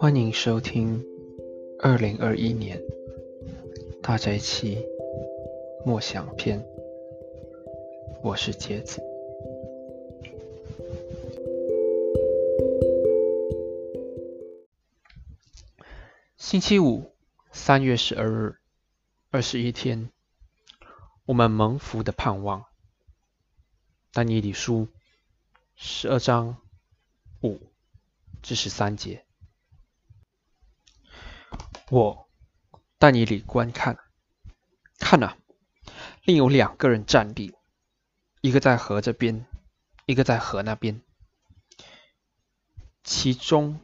[0.00, 1.04] 欢迎收听
[1.78, 2.80] 二零二一年
[4.02, 4.82] 大斋期
[5.84, 6.66] 默想篇。
[8.22, 9.02] 我是杰子。
[16.38, 17.12] 星期五，
[17.52, 18.56] 三月十二日，
[19.28, 20.10] 二十一天，
[21.26, 22.64] 我们蒙福的盼望。
[24.14, 24.88] 但以理书
[25.76, 26.56] 十二章
[27.42, 27.60] 五
[28.40, 29.26] 至十三节。
[31.90, 32.28] 我
[32.98, 33.98] 但以理观看，
[35.00, 35.36] 看啊，
[36.22, 37.52] 另有两个人站立，
[38.40, 39.44] 一个在河这边，
[40.06, 41.02] 一个在河那边。
[43.02, 43.80] 其中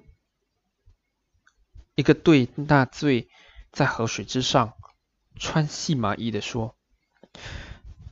[1.97, 3.29] 一个对那醉
[3.73, 4.75] 在河水之上
[5.35, 6.77] 穿细麻衣的说：“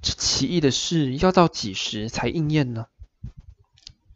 [0.02, 2.88] 这奇异的事要到几时才应验呢？”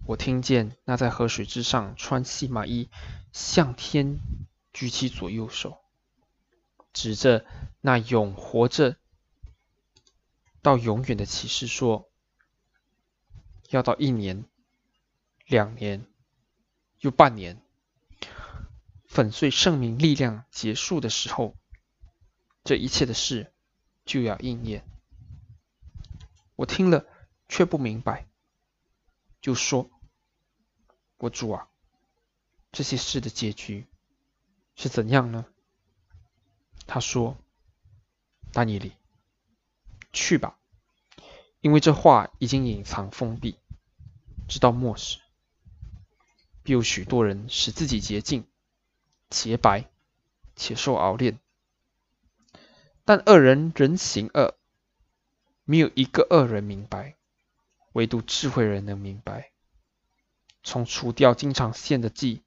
[0.07, 2.91] 我听见那在河水之上穿细麻衣
[3.33, 4.19] 向天。
[4.79, 5.81] 举起左右手，
[6.93, 7.45] 指着
[7.81, 8.97] 那永活着
[10.63, 12.09] 到永远的骑士说
[13.71, 14.45] ：“要到一年、
[15.47, 16.07] 两年
[17.01, 17.61] 又半年，
[19.09, 21.57] 粉碎圣明力量结束的时候，
[22.63, 23.53] 这一切的事
[24.05, 24.89] 就要应验。”
[26.55, 27.05] 我听了
[27.49, 28.29] 却不明白，
[29.41, 29.91] 就说
[31.19, 31.69] ：“我主啊，
[32.71, 33.89] 这些事的结局。”
[34.81, 35.45] 是怎样呢？
[36.87, 37.37] 他说
[38.55, 38.93] ：“丹尼里，
[40.13, 40.57] 去吧，
[41.61, 43.59] 因为这话已经隐藏封闭，
[44.49, 45.19] 直到末世，
[46.63, 48.47] 必有许多人使自己洁净、
[49.29, 49.91] 洁白，
[50.55, 51.41] 且受熬炼。
[53.05, 54.57] 但恶人人行恶，
[55.65, 57.17] 没有一个恶人明白，
[57.95, 59.51] 唯独智慧人能明白。
[60.63, 62.43] 从除掉经常献的祭。”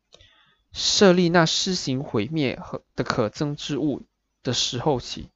[0.72, 4.04] 设立那施行毁灭和的可憎之物
[4.44, 5.30] 的时候起，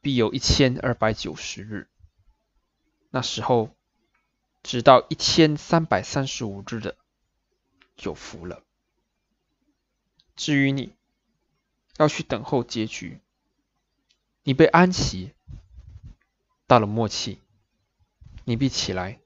[0.00, 1.88] 必有一千二百九十日。
[3.10, 3.74] 那时候，
[4.62, 6.96] 直到一千三百三十五日的，
[8.02, 8.62] 有福了。
[10.36, 10.94] 至于你，
[11.96, 13.20] 要去等候结局。
[14.42, 15.32] 你被安息，
[16.66, 17.40] 到了末期，
[18.44, 19.20] 你必起来，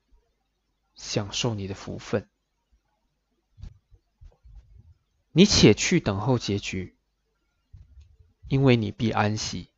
[0.94, 2.28] 享受你的福分。
[5.34, 6.94] 你且去等候结局，
[8.48, 9.69] 因为你必安息。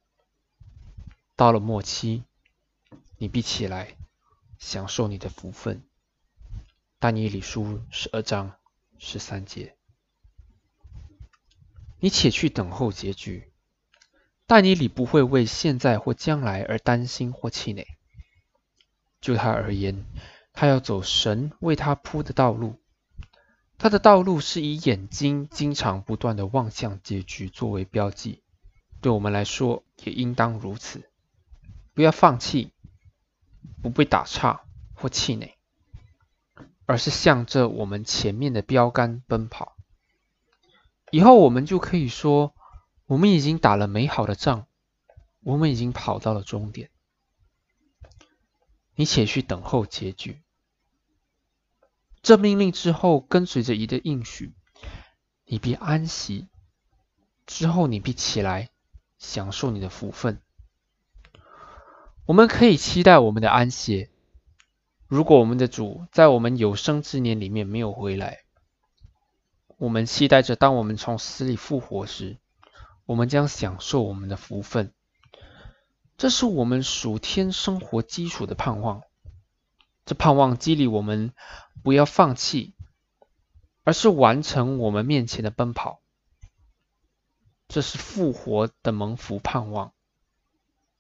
[1.37, 2.25] 到了末期，
[3.19, 3.97] 你必起来，
[4.59, 5.85] 享受你的福分。
[6.99, 8.57] 但以理书十二章
[8.99, 9.77] 十三节。
[12.01, 13.53] 你且去等候结局，
[14.47, 17.87] 但以理不会为现在或将来而担心或气馁。
[19.21, 20.05] 就他而言，
[20.53, 22.81] 他要走神为他铺的道路。
[23.85, 28.43] 他的道路是以眼睛经常不断的望向结局作为标记，
[29.03, 31.07] 对我们来说也应当如此。
[31.93, 32.73] 不要放弃，
[33.83, 34.63] 不被打岔
[34.95, 35.59] 或气馁，
[36.87, 39.77] 而是向着我们前面的标杆奔跑。
[41.11, 42.55] 以后我们就可以说，
[43.05, 44.65] 我们已经打了美好的仗，
[45.43, 46.89] 我们已经跑到了终点。
[48.95, 50.41] 你且去等候结局。
[52.25, 54.55] 这命令之后，跟随着一个应许，
[55.45, 56.49] 你必安息；
[57.45, 58.71] 之后你必起来，
[59.19, 60.41] 享受你的福分。
[62.25, 64.09] 我们可以期待我们的安息。
[65.07, 68.45] 如果我们的主在我们有生之年里面没有回来，
[69.77, 72.39] 我们期待着当我们从死里复活时，
[73.05, 74.95] 我们将享受我们的福分。
[76.17, 79.03] 这是我们属天生活基础的盼望。
[80.05, 81.33] 这盼望激励我们
[81.83, 82.75] 不要放弃，
[83.85, 86.03] 而是完成我们面前的奔跑。
[87.69, 89.95] 这是复活的蒙福盼望，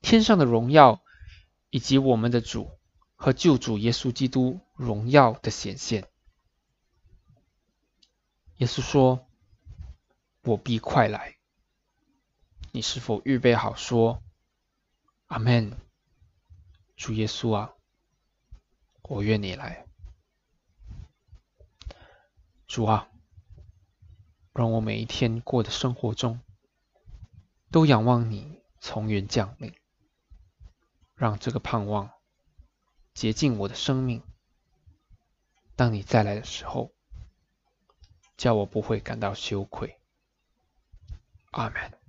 [0.00, 1.02] 天上的荣耀，
[1.68, 2.70] 以及我们的主
[3.14, 6.08] 和救主耶稣基督荣耀的显现。
[8.56, 9.26] 耶稣说
[10.42, 11.36] ：“我必快来。”
[12.72, 14.22] 你是否预备好说
[15.28, 15.76] ：“阿门。”
[16.96, 17.73] 主耶稣啊！
[19.06, 19.86] 我愿你来，
[22.66, 23.10] 主啊，
[24.54, 26.40] 让我每一天过的生活中，
[27.70, 29.74] 都仰望你从云降临，
[31.14, 32.12] 让这个盼望
[33.12, 34.22] 洁净我的生命。
[35.76, 36.94] 当你再来的时候，
[38.38, 40.00] 叫我不会感到羞愧。
[41.50, 42.03] 阿门。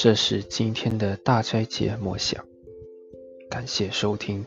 [0.00, 2.46] 这是今天的大斋节默想。
[3.50, 4.46] 感谢收听，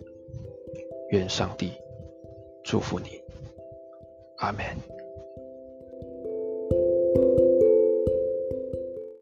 [1.09, 1.73] 愿上帝
[2.63, 3.21] 祝福你，
[4.37, 4.63] 阿门。